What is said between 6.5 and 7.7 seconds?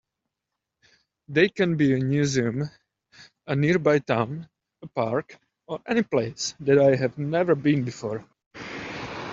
that I have never